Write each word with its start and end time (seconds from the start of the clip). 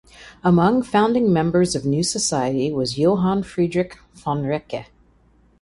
Among 0.43 0.81
founding 0.81 1.31
members 1.31 1.75
of 1.75 1.85
new 1.85 2.01
society 2.01 2.71
was 2.71 2.97
Johann 2.97 3.43
Friedrich 3.43 3.99
von 4.15 4.41
Recke. 4.41 4.87